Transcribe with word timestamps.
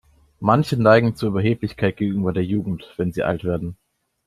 Manche 0.39 0.77
neigen 0.77 1.15
zu 1.15 1.27
Überheblichkeit 1.27 1.95
gegenüber 1.97 2.33
der 2.33 2.43
Jugend, 2.43 2.91
wenn 2.97 3.11
sie 3.11 3.21
alt 3.21 3.43
werden. 3.43 3.77